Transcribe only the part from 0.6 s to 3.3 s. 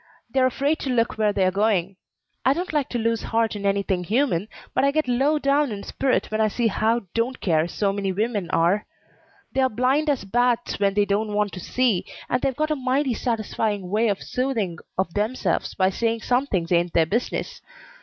to look where they're going. I don't like to lose